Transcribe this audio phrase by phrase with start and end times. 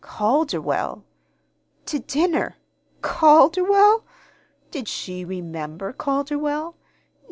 [0.03, 1.03] Calderwell!
[1.85, 2.57] To dinner
[3.03, 4.03] Calderwell!
[4.71, 6.73] Did she remember Calderwell?